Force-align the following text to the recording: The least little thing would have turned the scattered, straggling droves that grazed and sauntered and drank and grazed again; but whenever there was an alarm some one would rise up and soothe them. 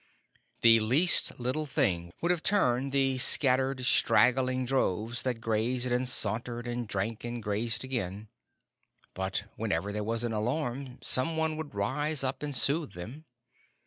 The 0.61 0.79
least 0.79 1.39
little 1.39 1.67
thing 1.67 2.11
would 2.21 2.31
have 2.31 2.41
turned 2.41 2.91
the 2.91 3.19
scattered, 3.19 3.85
straggling 3.85 4.65
droves 4.65 5.21
that 5.21 5.39
grazed 5.39 5.91
and 5.91 6.09
sauntered 6.09 6.65
and 6.65 6.87
drank 6.87 7.23
and 7.23 7.43
grazed 7.43 7.83
again; 7.83 8.27
but 9.13 9.43
whenever 9.57 9.93
there 9.93 10.03
was 10.03 10.23
an 10.23 10.33
alarm 10.33 10.97
some 11.03 11.37
one 11.37 11.55
would 11.55 11.75
rise 11.75 12.23
up 12.23 12.41
and 12.41 12.55
soothe 12.55 12.93
them. 12.93 13.25